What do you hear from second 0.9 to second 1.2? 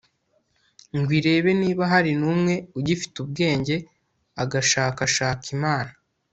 ngo